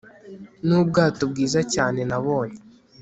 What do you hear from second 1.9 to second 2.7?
nabonye